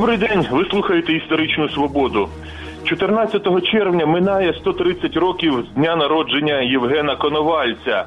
[0.00, 0.46] Добрий день.
[0.50, 2.28] Ви слухаєте історичну свободу.
[2.84, 8.04] 14 червня минає 130 років з дня народження Євгена Коновальця,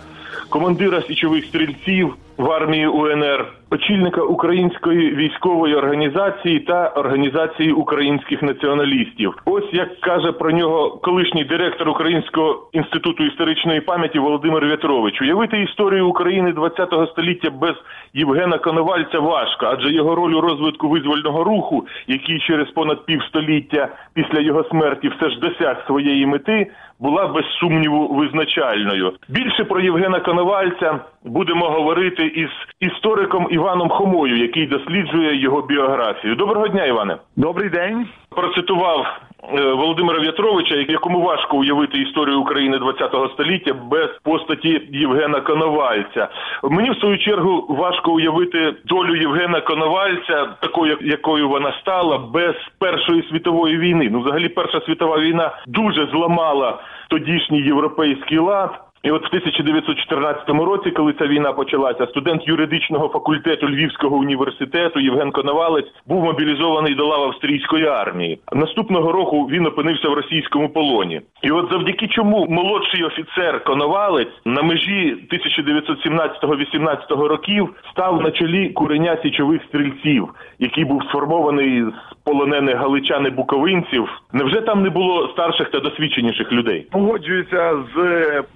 [0.50, 9.34] командира січових стрільців в армії УНР, очільника української військової організації та організації українських націоналістів.
[9.46, 15.22] Ось як каже про нього колишній директор Українського інституту історичної пам'яті Володимир В'ятрович.
[15.22, 17.76] Уявити історію України ХХ століття без
[18.14, 24.40] Євгена Коновальця важко, адже його роль у розвитку визвольного руху, який через понад півстоліття після
[24.40, 29.14] його смерті все ж досяг своєї мети, була без сумніву визначальною.
[29.30, 36.36] Більше про Євгена Коновальця будемо говорити із істориком Іваном Хомою, який досліджує його біографію.
[36.36, 37.18] Доброго дня, Іване.
[37.36, 38.08] Добрий день.
[38.30, 39.22] Процитував
[39.54, 46.28] е, Володимира В'ятровича, якому важко уявити історію України ХХ століття без постаті Євгена Коновальця.
[46.64, 53.24] Мені в свою чергу важко уявити долю Євгена Коновальця, такою якою вона стала, без Першої
[53.30, 54.10] світової війни.
[54.12, 58.80] Ну, взагалі, Перша світова війна дуже зламала тодішній європейський лад.
[59.04, 65.32] І от в 1914 році, коли ця війна почалася, студент юридичного факультету Львівського університету Євген
[65.32, 68.40] Коновалець був мобілізований до лав австрійської армії.
[68.54, 71.22] Наступного року він опинився в російському полоні.
[71.42, 79.18] І от завдяки чому молодший офіцер Коновалець на межі 1917-18 років став на чолі куреня
[79.24, 84.10] січових стрільців, який був сформований з полонених галичан і буковинців.
[84.34, 86.88] Невже там не було старших та досвідченіших людей?
[86.92, 87.98] Погоджуюся з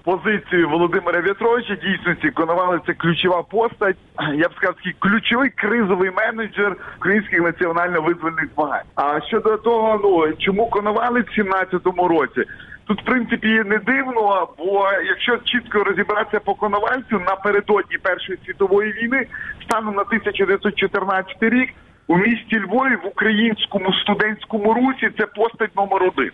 [0.04, 1.74] позицією Володимира В'ятровича.
[1.74, 3.96] Дійсності Коновалець– це ключова постать.
[4.34, 8.84] Я б сказав, такий ключовий кризовий менеджер українських національно-визвольних змагань.
[8.96, 12.44] А щодо того, ну чому Коновалець в 17-му році?
[12.88, 19.26] Тут, в принципі, не дивно, бо якщо чітко розібратися по Коновальцю напередодні Першої світової війни,
[19.62, 21.74] станом на 1914 рік
[22.08, 26.30] у місті Львові в українському студентському русі це постать номер один.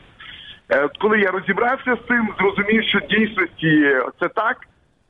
[0.71, 4.57] Е, коли я розібрався з цим, зрозумів, що дійсності це так.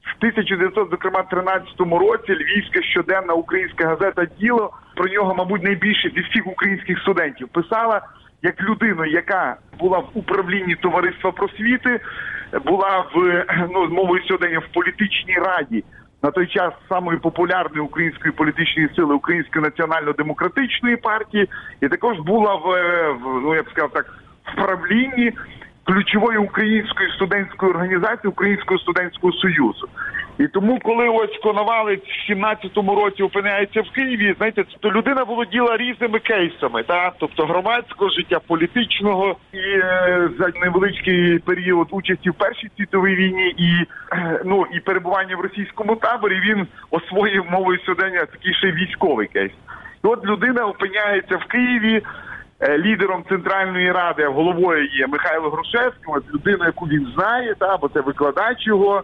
[0.05, 6.99] В 1913 році Львівська щоденна українська газета Діло про нього, мабуть, найбільше зі всіх українських
[6.99, 8.01] студентів писала
[8.43, 12.01] як людину, яка була в управлінні товариства просвіти,
[12.65, 15.85] була в ну мовою сьогодення в політичній раді
[16.25, 21.49] на той час самої популярної української політичної сили Української національно-демократичної партії,
[21.81, 25.33] і також була в, е, в ну я б сказав так в правлінні
[25.85, 29.89] ключової української студентської організації Українського студентського союзу.
[30.39, 35.77] І тому, коли ось Коновалець в 17-му році опиняється в Києві, знаєте, то людина володіла
[35.77, 42.71] різними кейсами, та тобто громадського життя, політичного і е, за невеличкий період участі в першій
[42.77, 48.55] світовій війні і е, ну і перебування в російському таборі він освоїв мовою сьогодення такий
[48.55, 49.53] ще військовий кейс.
[50.05, 52.03] І от людина опиняється в Києві.
[52.65, 57.77] Е, Лідером центральної ради а головою є Михайло Грушевський, от людина, яку він знає, та
[57.77, 59.03] бо це викладач його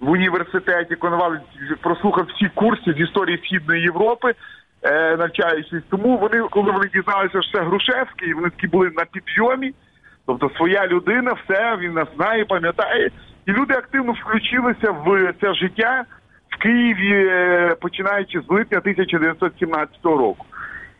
[0.00, 0.94] в університеті.
[0.96, 1.42] Коновалець
[1.80, 4.34] прослухав всі курси з історії східної Європи,
[4.82, 5.82] е, навчаючись.
[5.90, 9.72] Тому вони, коли вони дізналися, що це Грушевський, вони такі були на підйомі.
[10.26, 13.10] Тобто своя людина, все він нас знає, пам'ятає,
[13.46, 16.04] і люди активно включилися в це життя
[16.48, 20.46] в Києві, е, починаючи з липня 1917 року.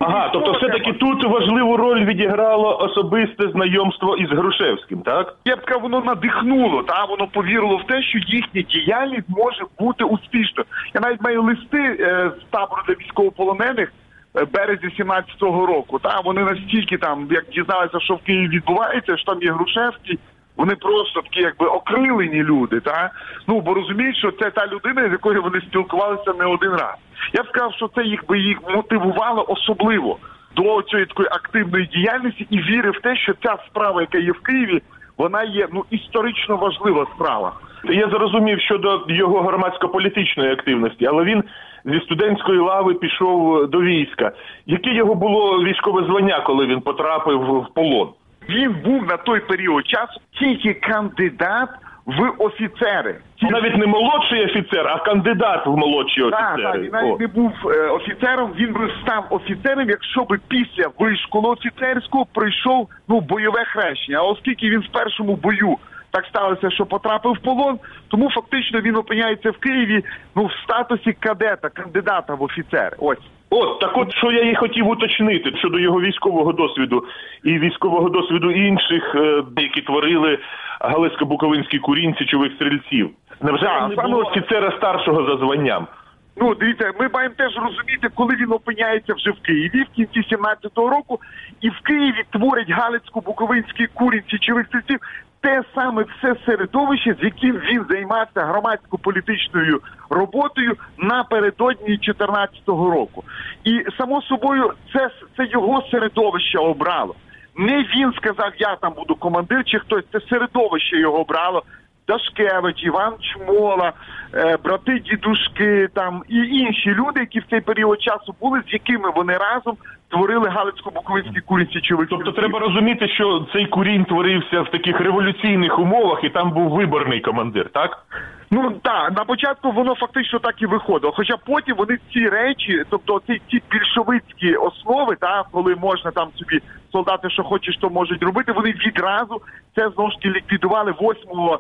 [0.00, 5.36] Ага, тобто все-таки тут важливу роль відіграло особисте знайомство із Грушевським, так?
[5.44, 10.04] Я б сказав, воно надихнуло, та воно повірило в те, що їхня діяльність може бути
[10.04, 10.66] успішною.
[10.94, 13.92] Я навіть маю листи е, з табору для військовополонених
[14.36, 15.98] е, березня 17-го року.
[15.98, 20.18] Та вони настільки там, як дізналися, що в Києві відбувається, що там є Грушевський.
[20.56, 23.10] Вони просто такі, якби окрилені люди, та
[23.48, 26.94] ну бо розуміють, що це та людина, з якою вони спілкувалися не один раз.
[27.32, 30.18] Я б сказав, що це їх би їх мотивувало особливо
[30.56, 34.40] до цієї такої активної діяльності і віри в те, що ця справа, яка є в
[34.40, 34.82] Києві,
[35.18, 37.52] вона є ну історично важлива справа.
[37.84, 41.44] Я зрозумів щодо його громадсько-політичної активності, але він
[41.84, 44.32] зі студентської лави пішов до війська.
[44.66, 48.08] Яке його було військове звання, коли він потрапив в полон?
[48.50, 51.68] Він був на той період часу тільки кандидат
[52.06, 53.16] в офіцери.
[53.42, 57.16] Навіть не молодший офіцер, а кандидат в молодші Так, так, він навіть О.
[57.20, 63.20] не був е, офіцером, він би став офіцером, якщо би після вишколу офіцерського пройшов ну
[63.20, 64.18] бойове хрещення.
[64.18, 65.76] А оскільки він в першому бою
[66.10, 70.04] так сталося, що потрапив в полон, тому фактично він опиняється в Києві
[70.36, 72.96] ну в статусі кадета, кандидата в офіцери.
[72.98, 73.18] Ось.
[73.50, 77.04] От так, от що я і хотів уточнити щодо його військового досвіду
[77.44, 80.38] і військового досвіду інших, е, які творили
[80.80, 83.10] галицько-буковинські курінь січових стрільців.
[83.42, 85.86] Невже а не саме було офіцера старшого за званням?
[86.36, 90.90] Ну, дивіться, ми маємо теж розуміти, коли він опиняється вже в Києві в кінці 17-го
[90.90, 91.20] року,
[91.60, 95.00] і в Києві творять Галицько-Буковинський курінь січових стрільців,
[95.40, 99.80] те саме все середовище, з яким він займався громадсько-політичною
[100.10, 103.24] роботою напередодні 14-го року.
[103.64, 107.14] І само собою, це, це його середовище обрало.
[107.56, 111.62] Не він сказав, я там буду командир, чи хтось це середовище його обрало.
[112.10, 113.92] Дашкевич, Іван Чмола,
[114.34, 119.10] е, брати дідушки там і інші люди, які в цей період часу були, з якими
[119.10, 119.76] вони разом
[120.08, 126.24] творили Галицько-Буковинський курінь січових Тобто треба розуміти, що цей курінь творився в таких революційних умовах,
[126.24, 128.06] і там був виборний командир, так?
[128.50, 131.12] Ну так, на початку воно фактично так і виходило.
[131.16, 136.60] Хоча потім вони ці речі, тобто ці, ці більшовицькі основи, та коли можна там собі
[136.92, 138.52] солдати, що хочеш, то можуть робити.
[138.52, 139.40] Вони відразу
[139.76, 141.58] це знову ж таки ліквідували 8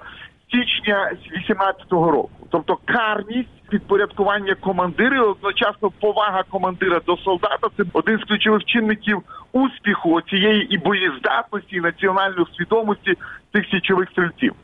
[0.52, 1.12] січня
[1.48, 2.30] 18-го року.
[2.50, 10.20] Тобто карність, підпорядкування командирів, одночасно повага командира до солдата це один з ключових чинників успіху
[10.20, 13.14] цієї і боєздатності, і національної свідомості
[13.52, 14.54] цих січових стрільців.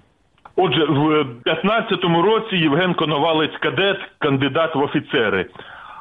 [0.56, 5.46] Отже, в 15-му році Євген Коновалець кадет, кандидат в офіцери.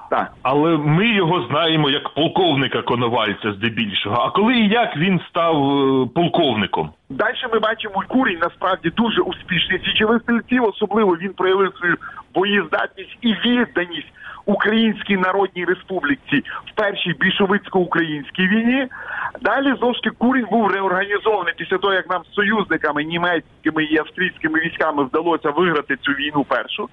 [0.09, 0.31] Так.
[0.43, 4.15] Але ми його знаємо як полковника Коновальця здебільшого.
[4.15, 6.89] А коли і як він став е, полковником?
[7.09, 10.63] Далі ми бачимо, курінь насправді дуже успішний січових стрільців.
[10.63, 11.97] Особливо він проявив свою
[12.33, 14.13] боєздатність і відданість
[14.45, 18.87] Українській Народній Республіці в першій більшовицько-українській війні.
[19.41, 25.03] Далі таки курінь був реорганізований після того, як нам з союзниками німецькими і австрійськими військами
[25.03, 26.89] вдалося виграти цю війну першу.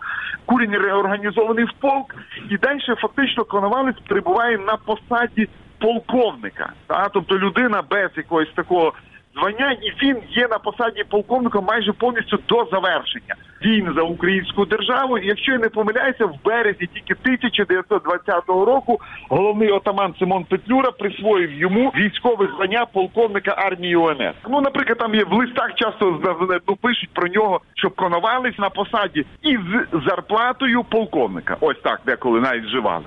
[0.47, 2.15] Курінь реорганізований в полк,
[2.51, 5.49] і далі фактично Коновалець перебуває на посаді
[5.79, 6.73] полковника.
[6.87, 7.09] Та?
[7.09, 8.93] Тобто людина без якогось такого
[9.35, 13.35] звання, і він є на посаді полковника майже повністю до завершення
[13.65, 15.19] війни за українську державу.
[15.19, 21.53] І якщо я не помиляюся, в березні тільки 1920 року головний отаман Симон Петлюра присвоїв
[21.53, 24.35] йому військове звання полковника армії УНР.
[24.49, 26.21] Ну, наприклад, там є в листах часто
[26.69, 29.61] ну, пишуть про нього, що коновались на посаді із
[30.07, 31.57] зарплатою полковника.
[31.61, 33.05] Ось так деколи навіть вживали.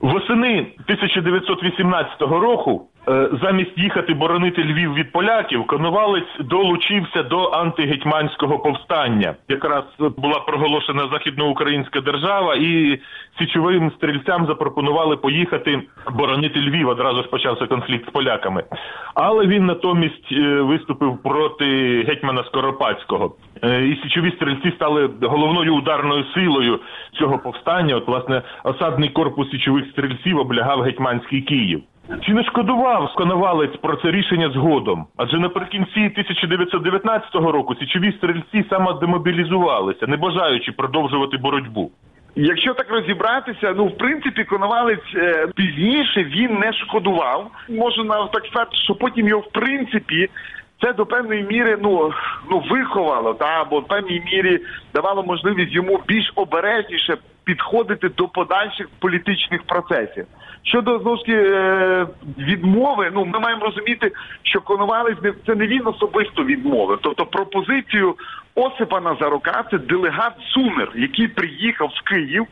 [0.00, 2.88] Восени 1918 року,
[3.42, 9.34] замість їхати боронити Львів від поляків, Коновалець долучився до антигетьманського повстання.
[9.48, 12.98] Якраз була проголошена західноукраїнська держава, і
[13.38, 15.82] січовим стрільцям запропонували поїхати
[16.12, 16.88] боронити Львів.
[16.88, 18.64] Одразу ж почався конфлікт з поляками.
[19.14, 23.34] Але він натомість е, виступив проти гетьмана Скоропадського.
[23.64, 26.80] Е, І січові стрільці стали головною ударною силою
[27.12, 27.96] цього повстання.
[27.96, 31.82] От, власне, осадний корпус січових стрільців облягав гетьманський Київ.
[32.22, 35.06] Чи не шкодував Коновалець про це рішення згодом?
[35.16, 41.90] Адже наприкінці 1919 року січові стрільці самодемобілізувалися, не бажаючи продовжувати боротьбу.
[42.36, 47.50] Якщо так розібратися, ну в принципі, Коновалець е, пізніше він не шкодував.
[47.68, 50.28] Можна навіть так сказати, що потім його в принципі.
[50.82, 52.12] Це до певної міри ну
[52.50, 54.60] ну виховало, та або в певній мірі
[54.94, 60.26] давало можливість йому більш обережніше підходити до подальших політичних процесів.
[60.66, 62.06] Щодо знову ж таки е,
[62.38, 66.98] відмови, ну ми маємо розуміти, що Коновалець це не він особисто відмовив.
[67.02, 68.14] Тобто пропозицію
[68.54, 72.46] Осипа Назарука, це делегат Сумер, який приїхав в Київ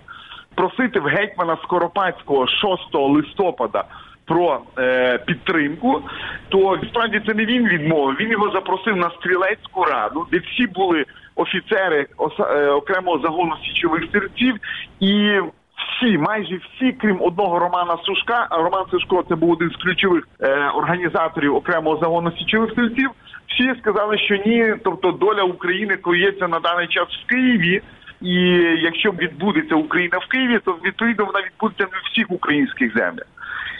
[0.54, 3.84] просити в гетьмана Скоропадського 6 листопада
[4.24, 6.02] про е, підтримку,
[6.48, 8.16] то справді це не він відмовив.
[8.20, 11.04] Він його запросив на стрілецьку раду, де всі були
[11.34, 14.54] офіцери оса- е, окремого загону січових стрільців,
[15.00, 15.40] і
[15.76, 20.68] всі, майже всі, крім одного Романа Сушка, Роман Сушко це був один з ключових е,
[20.68, 23.10] організаторів окремого загону січових стрільців.
[23.48, 27.82] Всі сказали, що ні, тобто доля України коїться на даний час в Києві.
[28.20, 28.34] І
[28.82, 33.26] якщо відбудеться Україна в Києві, то відповідно вона відбудеться не всіх українських землях.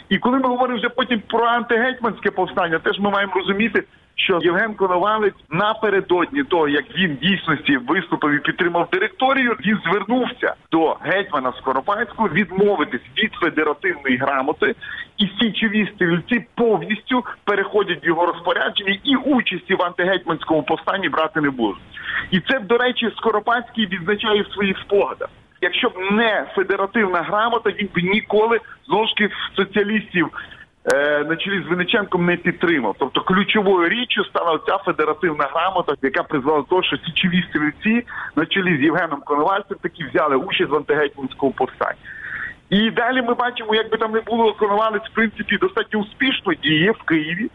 [0.09, 3.83] І коли ми говоримо вже потім про антигетьманське повстання, теж ми маємо розуміти,
[4.15, 10.97] що Євген Коновалець напередодні того, як він дійсності виступив і підтримав директорію, він звернувся до
[11.01, 14.75] гетьмана Скоропадського відмовитись від федеративної грамоти,
[15.17, 21.49] і січові стрільці повністю переходять в його розпорядження і участі в антигетьманському повстанні брати не
[21.49, 21.81] будуть.
[22.31, 25.29] І це, до речі, Скоропадський відзначає в своїх спогадах.
[25.65, 30.29] Якщо б не федеративна грамота, він б ніколи знову ж таки соціалістів
[30.93, 32.95] е, на чолі з Винниченком не підтримав.
[32.99, 38.45] Тобто ключовою річчю стала ця федеративна грамота, яка призвела до того, що січові стрільці на
[38.45, 41.99] чолі з Євгеном Коновальцем таки взяли участь в антигетьманському повстанні.
[42.69, 46.91] І далі ми бачимо, як би там не було, Коновалець в принципі достатньо успішно діє
[46.91, 47.49] в Києві.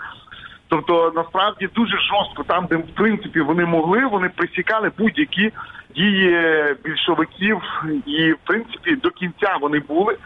[0.70, 5.52] Тобто насправді дуже жорстко там, де в принципі вони могли, вони присікали будь-які
[5.96, 6.36] дії
[6.84, 7.60] більшовиків,
[8.06, 10.16] і в принципі до кінця вони були.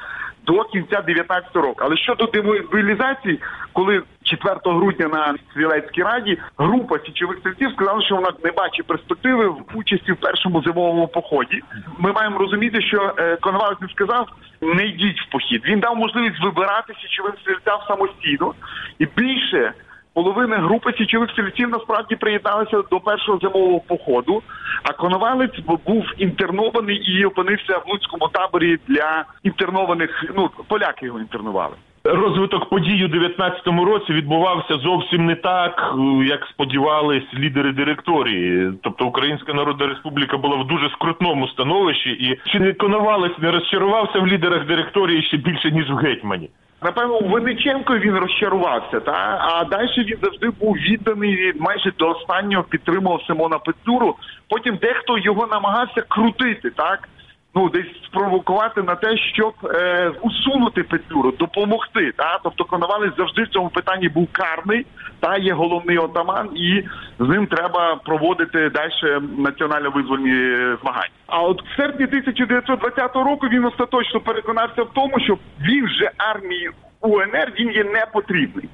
[0.47, 1.77] До кінця 19 року.
[1.79, 3.41] Але щодо демобілізації,
[3.73, 9.49] коли 4 грудня на стрілецькій раді група січових стрільців сказала, що вона не бачить перспективи
[9.49, 11.63] в участі в першому зимовому поході.
[11.99, 14.29] Ми маємо розуміти, що е, Коновалець сказав
[14.63, 15.63] не йдіть в похід.
[15.65, 18.55] Він дав можливість вибирати січовим стрільцям самостійно
[18.99, 19.73] і більше.
[20.15, 24.43] Половина групи січових стрільців насправді приєдналися до першого зимового походу.
[24.83, 30.25] А Коновалець був інтернований і опинився в луцькому таборі для інтернованих.
[30.37, 31.75] Ну поляки його інтернували.
[32.07, 38.73] Розвиток подій у 19-му році відбувався зовсім не так, е, як сподівались лідери директорії.
[38.83, 44.19] Тобто Українська Народна Республіка була в дуже скрутному становищі, і чи не Коновалець не розчарувався
[44.21, 46.51] в лідерах директорії ще більше ніж в гетьмані?
[46.83, 52.63] Напевно, у Винниченко він розчарувався, та а далі він завжди був відданий майже до останнього
[52.63, 54.15] підтримував Симона Петлюру.
[54.49, 57.09] Потім дехто його намагався крутити, так
[57.55, 62.13] ну десь спровокувати на те, щоб е, усунути Петлюру, допомогти.
[62.17, 64.87] Та тобто Коновалець завжди в цьому питанні був карний,
[65.21, 66.85] та є головний отаман, і
[67.19, 71.11] з ним треба проводити далі національно-визвольні змагання.
[71.27, 76.71] А от в серпні 1920 року він остаточно переконався в тому, що він же армії
[77.01, 78.69] УНР він є не потрібний.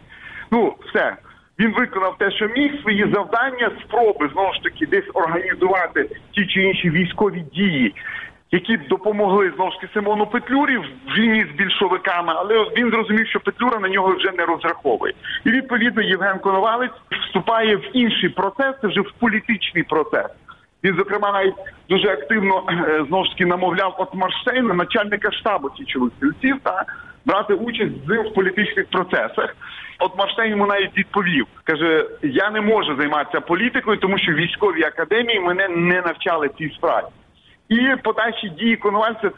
[0.51, 1.17] Ну все.
[1.61, 6.63] Він виконав те, що міг свої завдання, спроби знову ж таки десь організувати ті чи
[6.63, 7.95] інші військові дії,
[8.53, 10.85] які допомогли знову ж таки Симону Петлюрі в
[11.17, 15.15] війні з більшовиками, але він зрозумів, що Петлюра на нього вже не розраховує.
[15.45, 16.91] І відповідно Євген Коновалець
[17.27, 20.27] вступає в інший процес, це вже в політичний процес.
[20.85, 21.55] Він, зокрема, навіть
[21.89, 26.85] дуже активно е, знову ж таки намовляв от Марштейна, начальника штабу січових стрільців, та
[27.25, 29.57] брати участь з ним в політичних процесах.
[29.99, 35.41] От Марштейн йому навіть відповів, каже: я не можу займатися політикою, тому що військові академії
[35.41, 37.07] мене не навчали цій справі.
[37.71, 39.31] І подальші дії Коновальця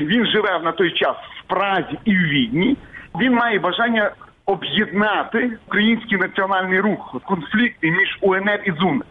[0.00, 2.76] він живе на той час в Празі і в Відні.
[3.20, 4.10] Він має бажання
[4.46, 9.04] об'єднати український національний рух конфлікти між УНР і ЗУНР.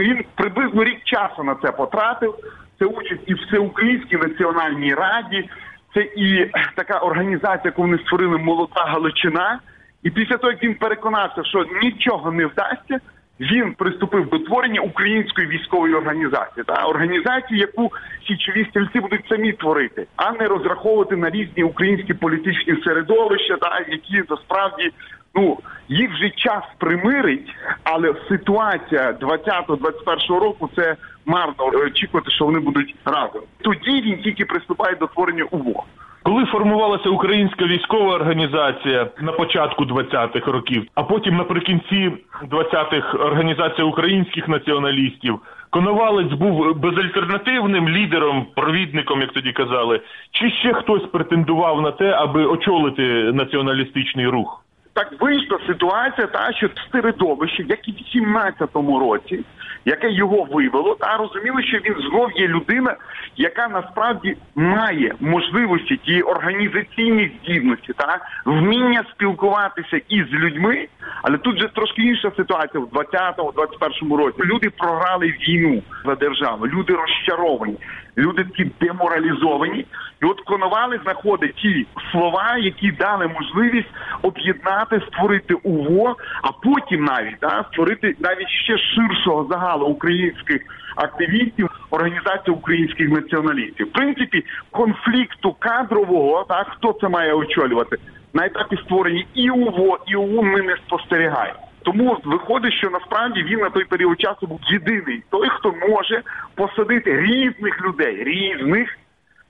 [0.00, 2.34] Він приблизно рік часу на це потратив.
[2.78, 5.50] Це участь і Всеукраїнській національній раді,
[5.94, 9.60] це і така організація, яку вони створили Молода Галичина.
[10.02, 13.00] І після того, як він переконався, що нічого не вдасться,
[13.40, 17.92] він приступив до творення української військової організації, та організації, яку
[18.28, 24.22] січові стрільці будуть самі творити, а не розраховувати на різні українські політичні середовища, та які
[24.30, 24.90] насправді
[25.34, 27.54] ну їх вже час примирить,
[27.84, 33.42] але ситуація 20-21 року це марно очікувати, що вони будуть разом.
[33.62, 35.84] Тоді він тільки приступає до творення УВО.
[36.28, 42.12] Коли формувалася українська військова організація на початку 20-х років, а потім наприкінці
[42.50, 51.06] 20-х організація українських націоналістів, Коновалець був безальтернативним лідером, провідником, як тоді казали, чи ще хтось
[51.06, 54.64] претендував на те, аби очолити націоналістичний рух?
[54.92, 59.44] Так вийшла ситуація, та що середовище, як і в 17-му році,
[59.84, 62.96] яке його вивело, та розуміли, що він знов є людина,
[63.36, 70.88] яка насправді має можливості ті організаційні здібності, та вміння спілкуватися із людьми.
[71.22, 74.42] Але тут же трошки інша ситуація в 20-му, 21-му році.
[74.44, 77.76] Люди програли війну за державу, люди розчаровані,
[78.18, 79.86] люди такі деморалізовані.
[80.22, 83.88] І от Коновали знаходить ті слова, які дали можливість
[84.22, 90.62] об'єднати, створити УВО, а потім навіть да, створити навіть ще ширшого загалу українських
[90.96, 93.86] активістів, організацію українських націоналістів.
[93.86, 97.96] В принципі, конфлікту кадрового, так хто це має очолювати
[98.34, 101.67] на етапі створення і УВО, і УУН ми не спостерігаємо.
[101.88, 106.22] Тому виходить, що насправді він на той період часу був єдиний той, хто може
[106.54, 108.98] посадити різних людей, різних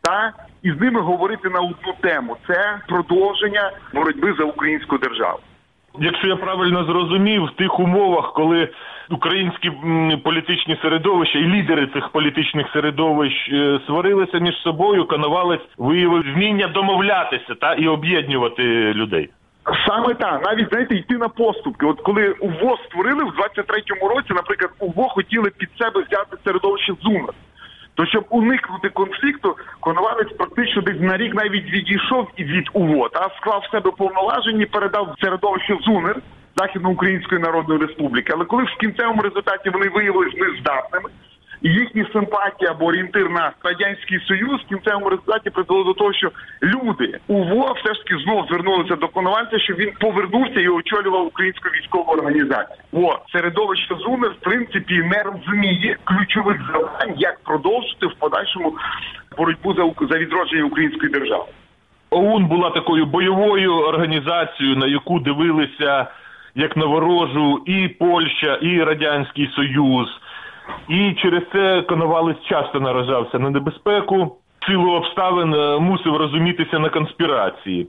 [0.00, 2.36] та і з ними говорити на одну тему.
[2.46, 5.38] Це продовження боротьби за українську державу.
[6.00, 8.68] Якщо я правильно зрозумів, в тих умовах, коли
[9.10, 9.72] українські
[10.24, 17.54] політичні середовища і лідери цих політичних середовищ е, сварилися між собою, Коновалець виявив вміння домовлятися
[17.54, 18.62] та і об'єднувати
[18.94, 19.30] людей.
[19.86, 21.86] Саме так, навіть знаєте, йти на поступки.
[21.86, 27.32] От коли УВО створили в 23-му році, наприклад, УВО хотіли під себе взяти середовище ЗУНР.
[27.94, 33.62] То щоб уникнути конфлікту, Коновалець практично десь на рік навіть відійшов від УВО, та склав
[33.68, 36.16] в себе повноваження, передав середовище ЗУНР
[36.56, 38.32] Західноукраїнської Народної Республіки.
[38.36, 41.10] Але коли в кінцевому результаті вони виявилися нездатними,
[41.62, 46.30] їхні симпатії або орієнтир на радянський союз в кінцевому результаті призвело до того, що
[46.62, 51.68] люди УВО все ж таки знов звернулися до Коновальця, щоб він повернувся і очолював українську
[51.68, 52.78] військову організацію.
[52.92, 58.76] О, середовище Зуми в принципі не розуміє ключових завдань, як продовжити в подальшому
[59.36, 61.44] боротьбу за за відродження української держави.
[62.10, 66.06] ОУН була такою бойовою організацією, на яку дивилися
[66.54, 70.08] як на ворожу і Польща, і Радянський Союз.
[70.88, 74.36] І через це Коновалець часто наражався на небезпеку.
[74.66, 77.86] Силу обставин е, мусив розумітися на конспірації.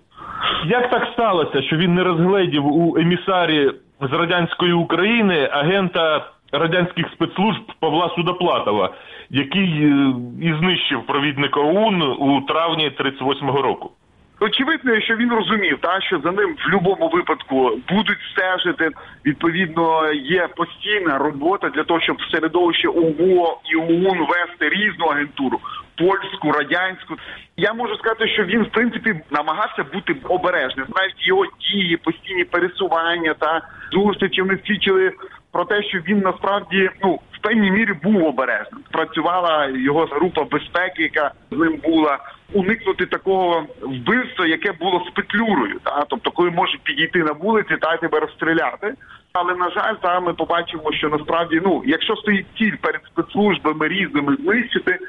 [0.65, 3.71] Як так сталося, що він не розгледів у емісарі
[4.01, 8.89] з радянської України агента радянських спецслужб Павла Судоплатова,
[9.29, 13.91] який е, і знищив провідника ОУН у травні 38-го року?
[14.39, 18.89] Очевидно, що він розумів, та що за ним в будь-якому випадку будуть стежити.
[19.25, 25.59] Відповідно, є постійна робота для того, щоб в середовище УВО і ОУН вести різну агентуру
[25.97, 27.15] польську, радянську.
[27.57, 30.85] Я можу сказати, що він в принципі намагався бути обережним.
[30.95, 35.11] Навіть його дії, постійні пересування та зустрічі вони свідчили
[35.51, 38.81] про те, що він насправді ну в певній мірі був обережним.
[38.91, 42.19] Працювала його група безпеки, яка з ним була.
[42.53, 47.97] Уникнути такого вбивства, яке було з петлюрою, та тобто, коли можуть підійти на вулиці та
[47.97, 48.93] тебе розстріляти.
[49.33, 54.35] Але на жаль, та ми побачимо, що насправді, ну якщо стоїть ціль перед спецслужбами різними
[54.35, 54.99] знищити,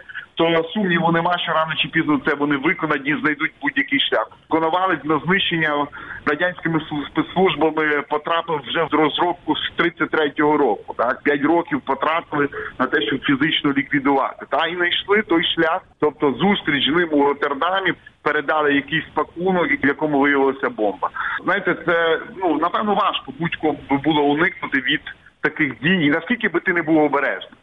[0.41, 4.31] то сумніву нема, що рано чи пізно це вони виконають і знайдуть будь-який шлях.
[4.49, 5.87] Конавалець на знищення
[6.27, 10.95] радянськими слу- спецслужбами потрапив вже в розробку з 33-го року.
[10.99, 14.47] Так п'ять років потратили на те, щоб фізично ліквідувати.
[14.51, 17.93] Та і знайшли той шлях, тобто зустріч з ним у Роттердамі.
[18.23, 21.11] Передали якийсь пакунок, в якому виявилася бомба.
[21.45, 25.01] Знаєте, це ну напевно важко будь-кому було уникнути від
[25.41, 27.60] таких дій, наскільки би ти не був обережним.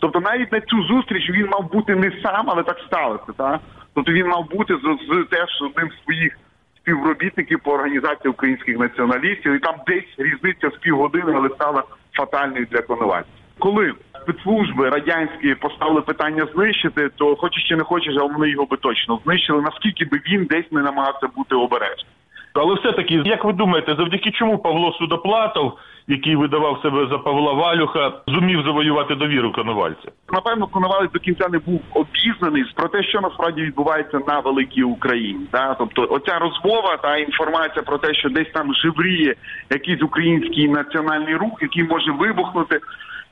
[0.00, 3.32] Тобто навіть на цю зустріч він мав бути не сам, але так сталося.
[3.36, 3.60] Та?
[3.94, 6.38] Тобто він мав бути з, з теж одним з своїх
[6.76, 12.82] співробітників по організації українських націоналістів, і там десь різниця з півгодини, але стала фатальною для
[12.82, 13.28] Коновальця.
[13.58, 18.76] Коли спецслужби радянські поставили питання знищити, то хочеш чи не хочеш, але вони його би
[18.76, 22.12] точно знищили, наскільки би він десь не намагався бути обережним.
[22.54, 28.12] Але все-таки, як ви думаєте, завдяки чому Павло Судоплатов, який видавав себе за Павла Валюха,
[28.26, 30.08] зумів завоювати довіру Коновальця?
[30.32, 35.46] Напевно, Коновалець до кінця не був обізнаний про те, що насправді відбувається на великій Україні.
[35.50, 39.34] Та тобто, оця розмова та інформація про те, що десь там живріє
[39.70, 42.80] якийсь український національний рух, який може вибухнути.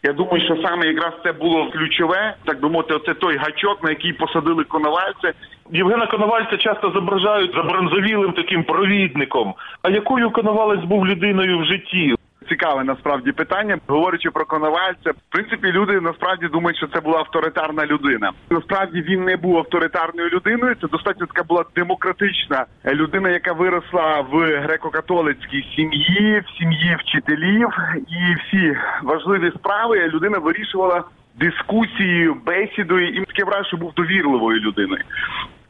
[0.03, 3.91] Я думаю, що саме якраз це було ключове, так би мовити, оце той гачок, на
[3.91, 5.33] який посадили коновальця.
[5.73, 9.55] Євгена Коновальця часто зображають забронзовілим таким провідником.
[9.83, 12.15] А якою Коновалець був людиною в житті?
[12.49, 13.79] Цікаве насправді питання.
[13.87, 18.33] Говорячи про Коновальця, в принципі, люди насправді думають, що це була авторитарна людина.
[18.51, 20.77] Насправді він не був авторитарною людиною.
[20.81, 24.35] Це достатньо така була демократична людина, яка виросла в
[24.67, 31.05] греко-католицькій сім'ї, в сім'ї вчителів, і всі важливі справи людина вирішувала
[31.41, 35.05] дискусією, бесідою, і таке враження, що був довірливою людиною.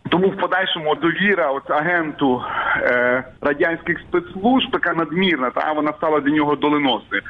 [0.08, 2.42] Тому в подальшому довіра от агенту
[2.82, 7.22] е, радянських спецслужб така надмірна, та вона стала для нього доленосною.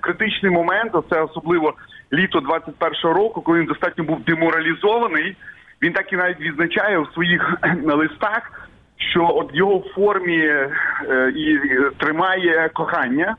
[0.00, 1.74] Критичний момент, це особливо
[2.12, 5.36] літо 21-го року, коли він достатньо був деморалізований.
[5.82, 10.70] Він так і навіть відзначає у своїх листах, що от його в формі е,
[11.36, 11.58] і
[11.98, 13.36] тримає кохання.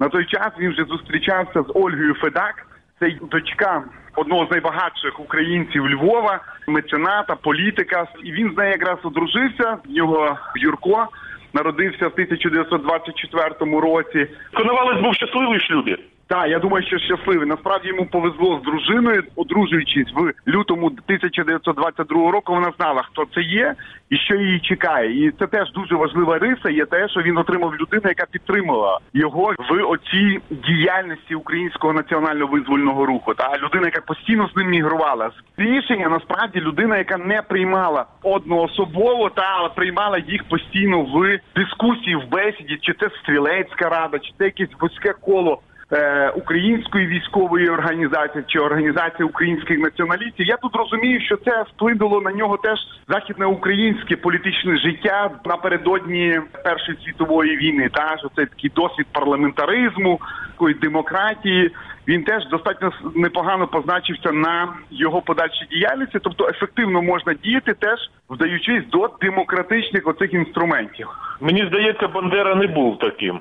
[0.00, 2.66] На той час він вже зустрічався з Ольгою Федак.
[2.98, 3.82] Це дочка
[4.16, 8.06] одного з найбагатших українців Львова, мецената, політика.
[8.24, 9.78] І він з нею якраз одружився.
[9.88, 11.08] В нього Юрко
[11.52, 14.26] народився в 1924 році.
[14.54, 15.96] Коновалець був щасливий шлюбі.
[16.30, 17.48] Так, я думаю, що щасливий.
[17.48, 22.54] Насправді йому повезло з дружиною, одружуючись в лютому 1922 року.
[22.54, 23.74] Вона знала, хто це є
[24.10, 25.26] і що її чекає.
[25.26, 26.70] І це теж дуже важлива риса.
[26.70, 33.06] Є те, що він отримав людину, яка підтримала його в оцій діяльності українського національно визвольного
[33.06, 33.34] руху.
[33.34, 35.30] Та людина, яка постійно з ним мігрувала.
[35.56, 42.78] Рішення насправді людина, яка не приймала одноособово, та приймала їх постійно в дискусії, в бесіді,
[42.80, 45.60] чи це стрілецька рада, чи це якесь вузьке коло
[45.92, 50.46] е, української військової організації чи організації українських націоналістів.
[50.46, 56.98] Я тут розумію, що це вплинуло на нього теж західне українське політичне життя напередодні Першої
[57.04, 57.88] світової війни.
[57.92, 60.20] Та що це такий досвід парламентаризму,
[60.52, 61.70] такої демократії.
[62.08, 67.98] Він теж достатньо непогано позначився на його подальшій діяльності, тобто ефективно можна діяти, теж
[68.30, 71.08] вдаючись до демократичних оцих інструментів.
[71.40, 73.40] Мені здається, Бандера не був таким.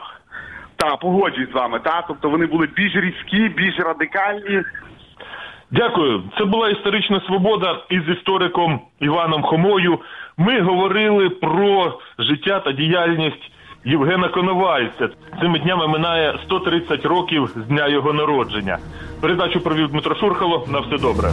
[0.79, 1.79] Та погоджуюсь з вами.
[1.79, 4.63] Та тобто вони були більш різкі, більш радикальні.
[5.71, 6.23] Дякую.
[6.37, 9.99] Це була історична свобода із істориком Іваном Хомою.
[10.37, 13.51] Ми говорили про життя та діяльність
[13.85, 15.09] Євгена Коновальця.
[15.41, 18.77] Цими днями минає 130 років з дня його народження.
[19.21, 20.67] Передачу провів Дмитро Шурхало.
[20.71, 21.29] На все добре.